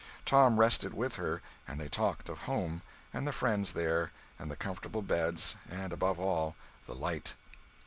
Tom 0.25 0.59
rested 0.59 0.95
with 0.95 1.13
her, 1.17 1.43
and 1.67 1.79
they 1.79 1.87
talked 1.87 2.27
of 2.27 2.39
home, 2.49 2.81
and 3.13 3.27
the 3.27 3.31
friends 3.31 3.73
there, 3.73 4.11
and 4.39 4.49
the 4.49 4.55
comfortable 4.55 5.03
beds 5.03 5.57
and, 5.69 5.93
above 5.93 6.19
all, 6.19 6.55
the 6.87 6.95
light! 6.95 7.35